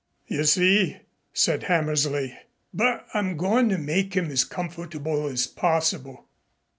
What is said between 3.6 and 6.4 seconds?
to make him as comfortable as possible."